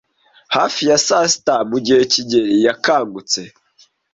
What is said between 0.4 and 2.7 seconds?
Hafi ya saa sita mugihe kigeli